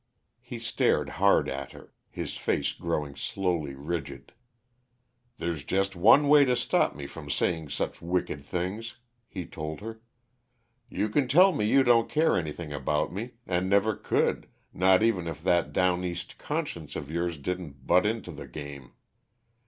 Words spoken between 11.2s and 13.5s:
tell me you don't care anything about me,